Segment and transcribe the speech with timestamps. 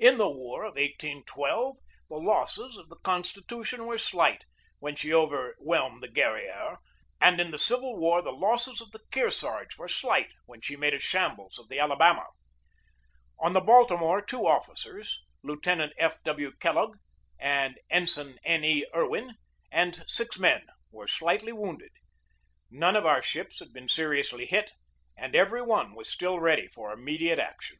[0.00, 1.76] In the War of 1812
[2.08, 4.46] the losses of the Con stitution were slight
[4.78, 6.78] when she overwhelmed the Guerriere
[7.20, 10.76] and in the Civil War the losses of the Kear sarge were slight when she
[10.78, 12.24] made a shambles of the Alabama.
[13.38, 16.22] On the Baltimore two officers (Lieuten ant F.
[16.22, 16.52] W.
[16.58, 16.96] Kellogg
[17.38, 18.64] and Ensign N.
[18.64, 18.86] E.
[18.96, 19.34] Irwin)
[19.70, 21.92] and six men were slightly wounded.
[22.70, 24.72] None of our ships had been seriously hit,
[25.18, 27.76] and every one was still ready for immediate action.